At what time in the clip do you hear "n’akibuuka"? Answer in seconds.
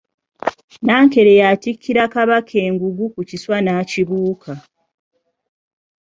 3.61-4.51